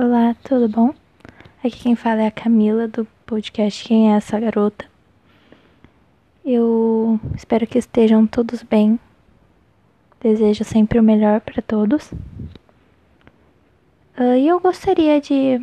Olá, 0.00 0.36
tudo 0.44 0.68
bom? 0.68 0.94
Aqui 1.58 1.82
quem 1.82 1.96
fala 1.96 2.22
é 2.22 2.28
a 2.28 2.30
Camila 2.30 2.86
do 2.86 3.04
podcast 3.26 3.82
Quem 3.82 4.12
é 4.12 4.16
essa 4.16 4.38
garota? 4.38 4.86
Eu 6.44 7.18
espero 7.34 7.66
que 7.66 7.78
estejam 7.78 8.24
todos 8.24 8.62
bem. 8.62 9.00
Desejo 10.20 10.62
sempre 10.62 11.00
o 11.00 11.02
melhor 11.02 11.40
para 11.40 11.60
todos. 11.60 12.12
Uh, 14.16 14.36
e 14.38 14.46
eu 14.46 14.60
gostaria 14.60 15.20
de 15.20 15.60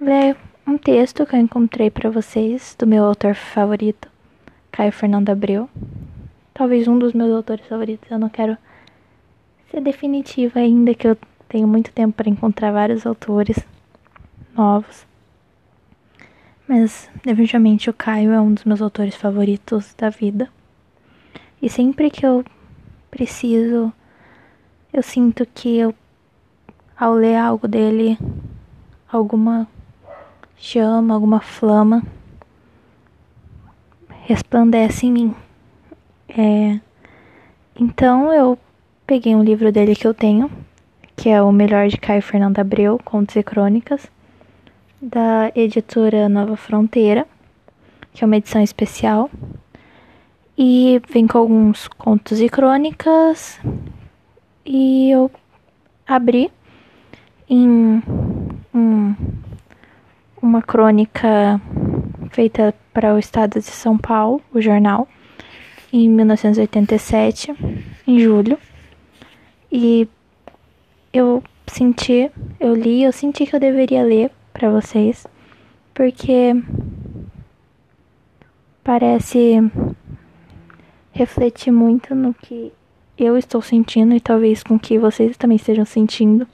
ler 0.00 0.34
um 0.66 0.78
texto 0.78 1.26
que 1.26 1.36
eu 1.36 1.40
encontrei 1.40 1.90
para 1.90 2.08
vocês 2.08 2.74
do 2.78 2.86
meu 2.86 3.04
autor 3.04 3.34
favorito, 3.34 4.08
Caio 4.72 4.92
Fernando 4.92 5.28
Abreu. 5.28 5.68
Talvez 6.54 6.88
um 6.88 6.98
dos 6.98 7.12
meus 7.12 7.34
autores 7.34 7.66
favoritos. 7.66 8.10
Eu 8.10 8.18
não 8.18 8.30
quero 8.30 8.56
ser 9.70 9.82
definitiva 9.82 10.60
ainda 10.60 10.94
que 10.94 11.06
eu 11.06 11.18
tenho 11.54 11.68
muito 11.68 11.92
tempo 11.92 12.16
para 12.16 12.28
encontrar 12.28 12.72
vários 12.72 13.06
autores 13.06 13.56
novos. 14.56 15.06
Mas, 16.66 17.08
definitivamente, 17.24 17.88
o 17.88 17.92
Caio 17.92 18.32
é 18.32 18.40
um 18.40 18.52
dos 18.52 18.64
meus 18.64 18.82
autores 18.82 19.14
favoritos 19.14 19.94
da 19.96 20.10
vida. 20.10 20.50
E 21.62 21.70
sempre 21.70 22.10
que 22.10 22.26
eu 22.26 22.44
preciso, 23.08 23.92
eu 24.92 25.00
sinto 25.00 25.46
que 25.46 25.78
eu, 25.78 25.94
ao 26.98 27.14
ler 27.14 27.36
algo 27.36 27.68
dele, 27.68 28.18
alguma 29.08 29.68
chama, 30.56 31.14
alguma 31.14 31.38
flama, 31.38 32.02
resplandece 34.22 35.06
em 35.06 35.12
mim. 35.12 35.34
É, 36.28 36.80
então 37.76 38.32
eu 38.32 38.58
peguei 39.06 39.36
um 39.36 39.44
livro 39.44 39.70
dele 39.70 39.94
que 39.94 40.04
eu 40.04 40.12
tenho, 40.12 40.50
que 41.16 41.28
é 41.28 41.42
o 41.42 41.52
melhor 41.52 41.88
de 41.88 41.96
Caio 41.96 42.22
Fernando 42.22 42.58
Abreu, 42.58 42.98
Contos 43.04 43.36
e 43.36 43.42
Crônicas, 43.42 44.10
da 45.00 45.50
editora 45.54 46.28
Nova 46.28 46.56
Fronteira, 46.56 47.26
que 48.12 48.24
é 48.24 48.26
uma 48.26 48.36
edição 48.36 48.62
especial. 48.62 49.30
E 50.56 51.00
vem 51.10 51.26
com 51.26 51.38
alguns 51.38 51.88
contos 51.88 52.40
e 52.40 52.48
crônicas. 52.48 53.60
E 54.64 55.10
eu 55.10 55.30
abri 56.06 56.50
em 57.48 58.02
um, 58.72 59.14
uma 60.40 60.62
crônica 60.62 61.60
feita 62.30 62.74
para 62.92 63.14
o 63.14 63.18
estado 63.18 63.58
de 63.58 63.66
São 63.66 63.98
Paulo, 63.98 64.40
o 64.52 64.60
jornal, 64.60 65.08
em 65.92 66.08
1987, 66.08 67.54
em 68.06 68.18
julho. 68.20 68.58
E 69.70 70.08
eu 71.14 71.40
senti, 71.68 72.28
eu 72.58 72.74
li, 72.74 73.04
eu 73.04 73.12
senti 73.12 73.46
que 73.46 73.54
eu 73.54 73.60
deveria 73.60 74.02
ler 74.02 74.32
para 74.52 74.68
vocês, 74.68 75.24
porque 75.94 76.52
parece 78.82 79.60
refletir 81.12 81.70
muito 81.70 82.16
no 82.16 82.34
que 82.34 82.72
eu 83.16 83.38
estou 83.38 83.62
sentindo 83.62 84.12
e 84.12 84.20
talvez 84.20 84.64
com 84.64 84.76
que 84.76 84.98
vocês 84.98 85.36
também 85.36 85.54
estejam 85.54 85.84
sentindo, 85.84 86.48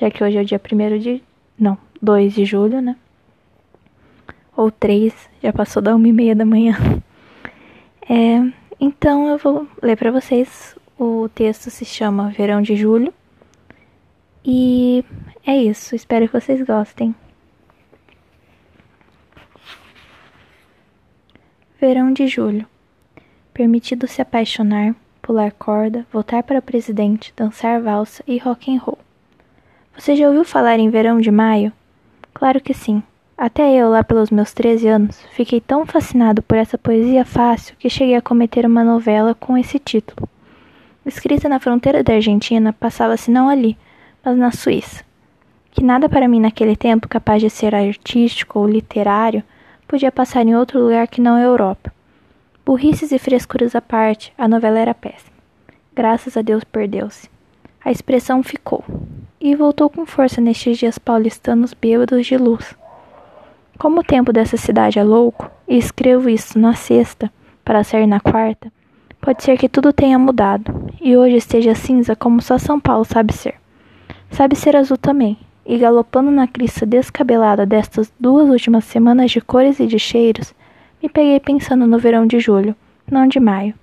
já 0.00 0.10
que 0.10 0.24
hoje 0.24 0.38
é 0.38 0.40
o 0.40 0.44
dia 0.46 0.60
1 0.60 0.98
de. 0.98 1.22
Não, 1.58 1.76
2 2.00 2.32
de 2.32 2.46
julho, 2.46 2.80
né? 2.80 2.96
Ou 4.56 4.70
3, 4.70 5.12
já 5.42 5.52
passou 5.52 5.82
da 5.82 5.94
1 5.94 6.06
e 6.06 6.12
meia 6.12 6.34
da 6.34 6.46
manhã. 6.46 6.74
É, 8.08 8.50
então 8.80 9.28
eu 9.28 9.36
vou 9.36 9.68
ler 9.82 9.96
para 9.96 10.10
vocês. 10.10 10.74
O 10.98 11.28
texto 11.34 11.70
se 11.70 11.84
chama 11.84 12.30
Verão 12.30 12.62
de 12.62 12.76
Julho 12.76 13.12
e 14.44 15.04
é 15.46 15.56
isso, 15.56 15.94
espero 15.94 16.26
que 16.26 16.40
vocês 16.40 16.62
gostem. 16.62 17.14
Verão 21.80 22.12
de 22.12 22.26
julho. 22.26 22.66
Permitido 23.54 24.06
se 24.06 24.20
apaixonar, 24.20 24.94
pular 25.22 25.52
corda, 25.52 26.06
voltar 26.12 26.42
para 26.42 26.60
presidente, 26.60 27.32
dançar 27.36 27.80
valsa 27.80 28.22
e 28.26 28.38
rock 28.38 28.74
and 28.74 28.78
roll. 28.78 28.98
Você 29.96 30.16
já 30.16 30.28
ouviu 30.28 30.44
falar 30.44 30.78
em 30.78 30.90
verão 30.90 31.20
de 31.20 31.30
maio? 31.30 31.72
Claro 32.32 32.60
que 32.60 32.72
sim. 32.72 33.02
Até 33.36 33.74
eu, 33.74 33.88
lá 33.88 34.04
pelos 34.04 34.30
meus 34.30 34.52
13 34.52 34.88
anos, 34.88 35.22
fiquei 35.32 35.60
tão 35.60 35.86
fascinado 35.86 36.42
por 36.42 36.58
essa 36.58 36.76
poesia 36.76 37.24
fácil 37.24 37.74
que 37.78 37.88
cheguei 37.88 38.14
a 38.14 38.20
cometer 38.20 38.66
uma 38.66 38.84
novela 38.84 39.34
com 39.34 39.56
esse 39.56 39.78
título. 39.78 40.28
Escrita 41.06 41.48
na 41.48 41.58
fronteira 41.58 42.02
da 42.02 42.12
Argentina, 42.12 42.72
passava-se 42.72 43.30
não 43.30 43.48
ali, 43.48 43.78
mas 44.24 44.36
na 44.36 44.50
Suíça. 44.50 45.04
Que 45.70 45.82
nada 45.82 46.08
para 46.08 46.28
mim 46.28 46.40
naquele 46.40 46.76
tempo 46.76 47.08
capaz 47.08 47.40
de 47.40 47.48
ser 47.48 47.74
artístico 47.74 48.58
ou 48.58 48.68
literário 48.68 49.42
podia 49.86 50.12
passar 50.12 50.46
em 50.46 50.54
outro 50.54 50.80
lugar 50.80 51.06
que 51.08 51.20
não 51.20 51.36
a 51.36 51.40
Europa. 51.40 51.92
Burrices 52.64 53.12
e 53.12 53.18
frescuras 53.18 53.74
à 53.74 53.80
parte, 53.80 54.32
a 54.36 54.46
novela 54.46 54.78
era 54.78 54.94
péssima. 54.94 55.36
Graças 55.94 56.36
a 56.36 56.42
Deus 56.42 56.62
perdeu-se. 56.64 57.28
A 57.84 57.90
expressão 57.90 58.42
ficou. 58.42 58.84
E 59.40 59.56
voltou 59.56 59.88
com 59.88 60.04
força 60.04 60.40
nestes 60.40 60.78
dias 60.78 60.98
paulistanos 60.98 61.72
bêbados 61.72 62.26
de 62.26 62.36
luz. 62.36 62.76
Como 63.78 64.00
o 64.00 64.04
tempo 64.04 64.32
dessa 64.32 64.56
cidade 64.56 64.98
é 64.98 65.02
louco, 65.02 65.50
e 65.66 65.78
escrevo 65.78 66.28
isso 66.28 66.58
na 66.58 66.74
sexta, 66.74 67.32
para 67.64 67.82
sair 67.82 68.06
na 68.06 68.20
quarta, 68.20 68.70
pode 69.20 69.42
ser 69.42 69.56
que 69.56 69.68
tudo 69.68 69.92
tenha 69.92 70.18
mudado, 70.18 70.92
e 71.00 71.16
hoje 71.16 71.36
esteja 71.36 71.74
cinza 71.74 72.14
como 72.14 72.42
só 72.42 72.58
São 72.58 72.78
Paulo 72.78 73.04
sabe 73.04 73.32
ser. 73.32 73.59
Sabe 74.30 74.54
ser 74.56 74.76
azul 74.76 74.96
também, 74.96 75.36
e 75.66 75.76
galopando 75.76 76.30
na 76.30 76.46
crista 76.46 76.86
descabelada 76.86 77.66
destas 77.66 78.12
duas 78.18 78.48
últimas 78.48 78.84
semanas 78.84 79.30
de 79.30 79.40
cores 79.40 79.80
e 79.80 79.86
de 79.86 79.98
cheiros, 79.98 80.54
me 81.02 81.08
peguei 81.08 81.38
pensando 81.40 81.86
no 81.86 81.98
verão 81.98 82.26
de 82.26 82.38
julho, 82.38 82.74
não 83.10 83.26
de 83.26 83.40
maio. 83.40 83.74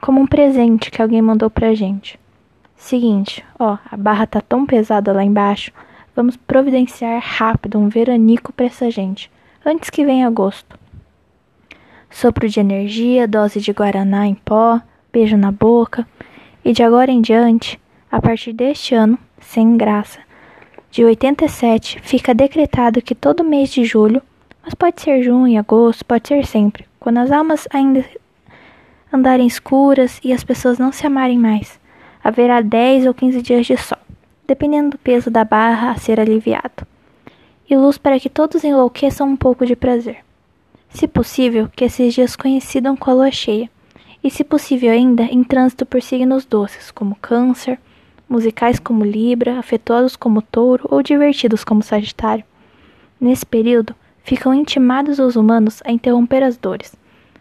Como 0.00 0.20
um 0.20 0.26
presente 0.26 0.90
que 0.90 1.00
alguém 1.00 1.22
mandou 1.22 1.50
pra 1.50 1.74
gente. 1.74 2.18
Seguinte, 2.76 3.44
ó, 3.58 3.78
a 3.90 3.96
barra 3.96 4.26
tá 4.26 4.40
tão 4.40 4.66
pesada 4.66 5.12
lá 5.12 5.24
embaixo, 5.24 5.72
vamos 6.14 6.36
providenciar 6.36 7.20
rápido 7.22 7.78
um 7.78 7.88
veranico 7.88 8.52
pra 8.52 8.66
essa 8.66 8.90
gente, 8.90 9.30
antes 9.64 9.90
que 9.90 10.04
venha 10.04 10.26
agosto. 10.26 10.78
Sopro 12.10 12.48
de 12.48 12.60
energia, 12.60 13.28
dose 13.28 13.60
de 13.60 13.72
guaraná 13.72 14.26
em 14.26 14.34
pó, 14.34 14.80
beijo 15.12 15.36
na 15.36 15.52
boca, 15.52 16.06
e 16.64 16.72
de 16.72 16.82
agora 16.82 17.10
em 17.10 17.20
diante, 17.20 17.80
a 18.10 18.20
partir 18.20 18.52
deste 18.52 18.94
ano, 18.94 19.18
sem 19.46 19.76
graça. 19.76 20.18
De 20.90 21.04
87, 21.04 22.00
fica 22.02 22.34
decretado 22.34 23.02
que 23.02 23.14
todo 23.14 23.44
mês 23.44 23.70
de 23.70 23.84
julho, 23.84 24.20
mas 24.62 24.74
pode 24.74 25.00
ser 25.00 25.22
junho, 25.22 25.58
agosto, 25.58 26.04
pode 26.04 26.28
ser 26.28 26.44
sempre, 26.46 26.84
quando 26.98 27.18
as 27.18 27.30
almas 27.30 27.66
ainda 27.72 28.04
andarem 29.12 29.46
escuras 29.46 30.20
e 30.22 30.32
as 30.32 30.42
pessoas 30.42 30.78
não 30.78 30.90
se 30.90 31.06
amarem 31.06 31.38
mais, 31.38 31.78
haverá 32.22 32.60
10 32.60 33.06
ou 33.06 33.14
15 33.14 33.40
dias 33.40 33.66
de 33.66 33.76
sol, 33.76 33.98
dependendo 34.46 34.90
do 34.90 34.98
peso 34.98 35.30
da 35.30 35.44
barra 35.44 35.90
a 35.90 35.96
ser 35.96 36.18
aliviado, 36.18 36.86
e 37.68 37.76
luz 37.76 37.98
para 37.98 38.18
que 38.18 38.28
todos 38.28 38.64
enlouqueçam 38.64 39.28
um 39.28 39.36
pouco 39.36 39.64
de 39.64 39.76
prazer. 39.76 40.18
Se 40.90 41.06
possível, 41.06 41.68
que 41.74 41.84
esses 41.84 42.14
dias 42.14 42.36
coincidam 42.36 42.96
com 42.96 43.10
a 43.10 43.14
lua 43.14 43.30
cheia, 43.30 43.70
e 44.22 44.30
se 44.30 44.42
possível 44.42 44.90
ainda, 44.90 45.22
em 45.22 45.44
trânsito 45.44 45.86
por 45.86 46.02
signos 46.02 46.44
doces, 46.44 46.90
como 46.90 47.16
Câncer, 47.16 47.78
musicais 48.28 48.78
como 48.78 49.04
Libra, 49.04 49.58
afetuosos 49.58 50.16
como 50.16 50.42
Touro 50.42 50.86
ou 50.90 51.02
divertidos 51.02 51.62
como 51.62 51.82
Sagitário. 51.82 52.44
Nesse 53.20 53.46
período, 53.46 53.94
ficam 54.24 54.52
intimados 54.52 55.18
os 55.18 55.36
humanos 55.36 55.80
a 55.84 55.92
interromper 55.92 56.42
as 56.42 56.56
dores, 56.56 56.96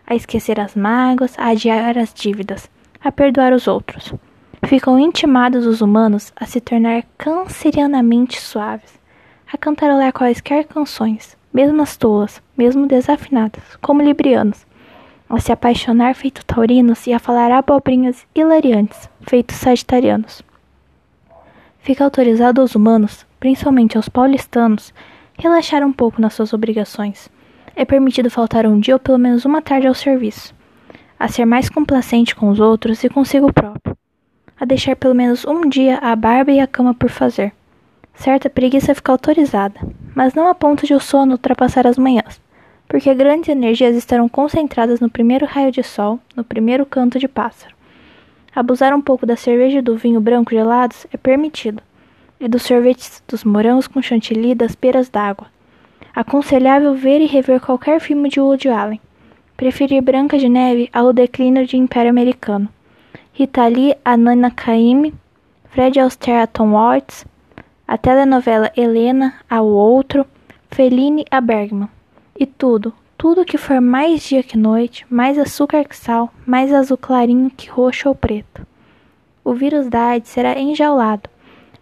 a 0.05 0.15
esquecer 0.15 0.59
as 0.59 0.75
mágoas, 0.75 1.37
a 1.37 1.47
adiar 1.47 1.97
as 1.97 2.13
dívidas, 2.13 2.69
a 3.03 3.11
perdoar 3.11 3.53
os 3.53 3.67
outros. 3.67 4.13
Ficam 4.63 4.99
intimados 4.99 5.65
os 5.65 5.81
humanos 5.81 6.31
a 6.35 6.45
se 6.45 6.61
tornar 6.61 7.03
cancerianamente 7.17 8.39
suaves, 8.39 8.99
a 9.51 9.57
cantarolar 9.57 10.13
quaisquer 10.13 10.65
canções, 10.65 11.35
mesmo 11.53 11.81
as 11.81 11.97
tolas, 11.97 12.41
mesmo 12.55 12.87
desafinadas, 12.87 13.63
como 13.81 14.01
librianos, 14.01 14.65
a 15.27 15.39
se 15.39 15.51
apaixonar 15.51 16.13
feito 16.13 16.45
taurinos 16.45 17.07
e 17.07 17.13
a 17.13 17.19
falar 17.19 17.51
abobrinhas 17.51 18.25
hilariantes, 18.35 19.09
feitos 19.21 19.57
sagitarianos 19.57 20.44
fica 21.85 22.03
autorizado 22.03 22.61
aos 22.61 22.73
humanos, 22.73 23.27
principalmente 23.39 23.95
aos 23.95 24.09
paulistanos, 24.09 24.91
relaxar 25.37 25.85
um 25.85 25.93
pouco 25.93 26.19
nas 26.19 26.33
suas 26.33 26.51
obrigações. 26.51 27.29
É 27.75 27.85
permitido 27.85 28.27
faltar 28.27 28.65
um 28.65 28.79
dia 28.79 28.95
ou 28.95 28.99
pelo 28.99 29.19
menos 29.19 29.45
uma 29.45 29.61
tarde 29.61 29.85
ao 29.85 29.93
serviço, 29.93 30.51
a 31.19 31.27
ser 31.27 31.45
mais 31.45 31.69
complacente 31.69 32.35
com 32.35 32.49
os 32.49 32.59
outros 32.59 33.03
e 33.03 33.09
consigo 33.09 33.53
próprio, 33.53 33.95
a 34.59 34.65
deixar 34.65 34.95
pelo 34.95 35.13
menos 35.13 35.45
um 35.45 35.69
dia 35.69 35.99
a 35.99 36.15
barba 36.15 36.51
e 36.51 36.59
a 36.59 36.65
cama 36.65 36.95
por 36.95 37.11
fazer. 37.11 37.53
Certa 38.15 38.49
preguiça 38.49 38.95
fica 38.95 39.11
autorizada, 39.11 39.79
mas 40.15 40.33
não 40.33 40.47
a 40.47 40.55
ponto 40.55 40.87
de 40.87 40.93
o 40.95 40.99
sono 40.99 41.33
ultrapassar 41.33 41.85
as 41.85 41.99
manhãs, 41.99 42.41
porque 42.87 43.13
grandes 43.13 43.49
energias 43.49 43.95
estarão 43.95 44.27
concentradas 44.27 44.99
no 44.99 45.09
primeiro 45.09 45.45
raio 45.45 45.71
de 45.71 45.83
sol, 45.83 46.19
no 46.35 46.43
primeiro 46.43 46.83
canto 46.83 47.19
de 47.19 47.27
pássaro. 47.27 47.74
Abusar 48.55 48.95
um 48.95 49.01
pouco 49.01 49.25
da 49.25 49.35
cerveja 49.35 49.79
e 49.79 49.81
do 49.81 49.97
vinho 49.97 50.21
branco 50.21 50.51
gelados 50.51 51.05
é 51.11 51.17
permitido, 51.17 51.83
e 52.39 52.47
dos 52.47 52.63
sorvetes 52.63 53.21
dos 53.27 53.43
morangos 53.43 53.85
com 53.85 54.01
chantilly 54.01 54.55
das 54.55 54.73
peras 54.73 55.09
d'água. 55.09 55.47
Aconselhável 56.15 56.95
ver 56.95 57.19
e 57.19 57.25
rever 57.25 57.59
qualquer 57.59 57.99
filme 57.99 58.29
de 58.29 58.39
Woody 58.39 58.69
Allen. 58.69 59.01
Preferir 59.57 60.01
Branca 60.01 60.37
de 60.37 60.47
Neve 60.47 60.89
ao 60.93 61.11
declínio 61.11 61.67
de 61.67 61.75
Império 61.75 62.09
Americano. 62.09 62.69
Rita 63.33 63.67
Lee 63.67 63.93
a 64.05 64.15
Nana 64.15 64.49
Caymmi, 64.49 65.13
Fred 65.69 65.99
Astaire 65.99 66.43
a 66.43 66.47
Tom 66.47 66.71
Watts, 66.71 67.25
a 67.85 67.97
telenovela 67.97 68.71
Helena 68.77 69.33
ao 69.49 69.67
Outro, 69.67 70.25
Fellini 70.71 71.25
a 71.29 71.41
Bergman. 71.41 71.89
E 72.39 72.45
tudo, 72.45 72.93
tudo 73.17 73.45
que 73.45 73.57
for 73.57 73.79
mais 73.79 74.23
dia 74.23 74.43
que 74.43 74.57
noite, 74.57 75.05
mais 75.09 75.37
açúcar 75.37 75.85
que 75.85 75.95
sal, 75.95 76.33
mais 76.45 76.73
azul 76.73 76.97
clarinho 76.97 77.49
que 77.49 77.69
roxo 77.69 78.09
ou 78.09 78.15
preto. 78.15 78.65
O 79.43 79.53
vírus 79.53 79.87
da 79.87 80.07
AIDS 80.09 80.29
será 80.29 80.59
enjaulado, 80.59 81.29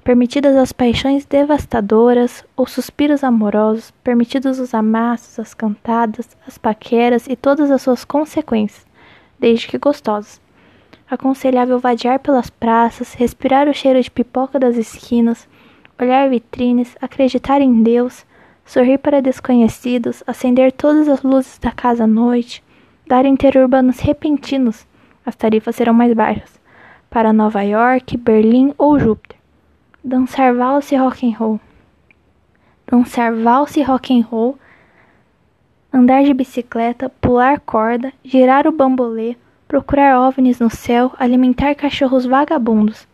permitidas 0.04 0.56
as 0.56 0.72
paixões 0.72 1.26
devastadoras 1.26 2.46
ou 2.56 2.68
suspiros 2.68 3.24
amorosos, 3.24 3.92
permitidos 4.04 4.60
os 4.60 4.74
amassos, 4.74 5.40
as 5.40 5.54
cantadas, 5.54 6.30
as 6.48 6.58
paqueras 6.58 7.28
e 7.28 7.36
todas 7.36 7.72
as 7.72 7.82
suas 7.82 8.06
consequências, 8.06 8.86
desde 9.40 9.68
que 9.68 9.78
gostosos. 9.78 10.42
Aconselhável 11.10 11.80
vadiar 11.80 12.20
pelas 12.20 12.50
praças, 12.50 13.14
respirar 13.14 13.68
o 13.68 13.74
cheiro 13.74 14.02
de 14.02 14.12
pipoca 14.12 14.60
das 14.60 14.78
esquinas, 14.78 15.48
olhar 16.00 16.30
vitrines, 16.30 16.96
acreditar 17.02 17.62
em 17.62 17.82
Deus, 17.82 18.26
sorrir 18.66 18.98
para 18.98 19.22
desconhecidos, 19.22 20.24
acender 20.26 20.72
todas 20.72 21.08
as 21.08 21.22
luzes 21.22 21.58
da 21.58 21.72
casa 21.72 22.06
à 22.06 22.08
noite, 22.08 22.64
dar 23.08 23.26
interurbanos 23.26 24.00
repentinos, 24.00 24.86
as 25.26 25.36
tarifas 25.36 25.76
serão 25.76 25.94
mais 25.94 26.14
baixas, 26.14 26.60
para 27.10 27.34
Nova 27.34 27.62
York, 27.62 28.18
Berlim 28.18 28.74
ou 28.78 29.00
Júpiter. 29.00 29.38
Dançar 30.04 30.54
valse 30.54 30.96
rock 30.96 31.26
and 31.26 31.38
roll. 31.38 31.60
Dançar 32.90 33.34
valse 33.34 33.82
rock 33.82 34.14
and 34.14 34.26
roll, 34.26 34.58
andar 35.94 36.24
de 36.24 36.34
bicicleta, 36.34 37.10
pular 37.10 37.60
corda, 37.60 38.12
girar 38.24 38.68
o 38.68 38.72
bambolê, 38.72 39.38
procurar 39.68 40.20
ovnis 40.20 40.60
no 40.60 40.70
céu, 40.70 41.14
alimentar 41.18 41.74
cachorros 41.76 42.26
vagabundos. 42.26 43.08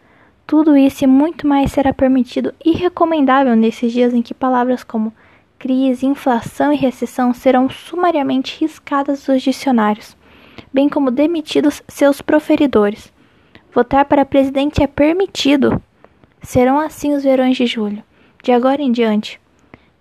Tudo 0.47 0.75
isso 0.75 1.03
e 1.03 1.07
muito 1.07 1.45
mais 1.45 1.71
será 1.71 1.93
permitido 1.93 2.53
e 2.65 2.71
recomendável 2.71 3.55
nesses 3.55 3.91
dias 3.91 4.13
em 4.13 4.21
que 4.21 4.33
palavras 4.33 4.83
como 4.83 5.13
crise, 5.59 6.05
inflação 6.05 6.71
e 6.71 6.77
recessão 6.77 7.33
serão 7.33 7.69
sumariamente 7.69 8.57
riscadas 8.61 9.25
dos 9.25 9.43
dicionários, 9.43 10.15
bem 10.73 10.87
como 10.87 11.11
demitidos 11.11 11.83
seus 11.87 12.21
proferidores. 12.21 13.11
Votar 13.73 14.05
para 14.05 14.25
presidente 14.25 14.81
é 14.81 14.87
permitido. 14.87 15.79
Serão 16.41 16.79
assim 16.79 17.13
os 17.13 17.23
verões 17.23 17.57
de 17.57 17.67
julho, 17.67 18.01
de 18.41 18.53
agora 18.53 18.81
em 18.81 18.91
diante. 18.91 19.39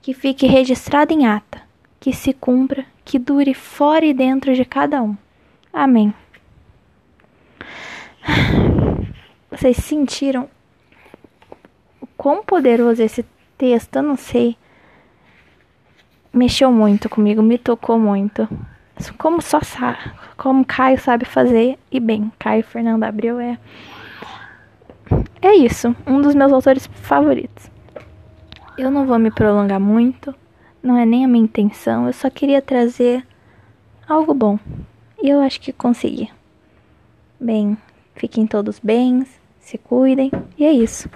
Que 0.00 0.14
fique 0.14 0.46
registrado 0.46 1.12
em 1.12 1.26
ata, 1.26 1.60
que 2.00 2.12
se 2.12 2.32
cumpra, 2.32 2.86
que 3.04 3.18
dure 3.18 3.52
fora 3.52 4.06
e 4.06 4.14
dentro 4.14 4.54
de 4.54 4.64
cada 4.64 5.02
um. 5.02 5.16
Amém. 5.72 6.14
Vocês 9.50 9.76
sentiram 9.78 10.48
o 12.00 12.06
quão 12.16 12.44
poderoso 12.44 13.02
esse 13.02 13.26
texto? 13.58 13.96
Eu 13.96 14.02
não 14.02 14.16
sei 14.16 14.56
mexeu 16.32 16.70
muito 16.70 17.08
comigo, 17.08 17.42
me 17.42 17.58
tocou 17.58 17.98
muito. 17.98 18.48
Como 19.16 19.40
só 19.40 19.60
sabe, 19.60 19.98
como 20.36 20.64
Caio 20.64 20.98
sabe 20.98 21.24
fazer 21.24 21.78
e 21.90 22.00
bem, 22.00 22.32
Caio 22.38 22.64
Fernando 22.64 23.04
Abreu 23.04 23.38
é 23.38 23.58
é 25.40 25.54
isso, 25.54 25.94
um 26.06 26.20
dos 26.20 26.34
meus 26.34 26.52
autores 26.52 26.86
favoritos. 26.86 27.70
Eu 28.76 28.90
não 28.90 29.06
vou 29.06 29.18
me 29.18 29.30
prolongar 29.30 29.80
muito, 29.80 30.34
não 30.82 30.96
é 30.96 31.06
nem 31.06 31.24
a 31.24 31.28
minha 31.28 31.44
intenção, 31.44 32.06
eu 32.06 32.12
só 32.12 32.28
queria 32.28 32.60
trazer 32.60 33.26
algo 34.08 34.34
bom. 34.34 34.58
E 35.22 35.28
eu 35.28 35.40
acho 35.40 35.60
que 35.60 35.72
consegui. 35.72 36.30
Bem, 37.40 37.78
fiquem 38.14 38.46
todos 38.46 38.78
bem, 38.78 39.24
se 39.60 39.78
cuidem, 39.78 40.30
e 40.56 40.64
é 40.64 40.72
isso. 40.72 41.08